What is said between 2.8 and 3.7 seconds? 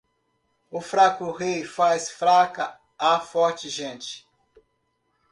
a forte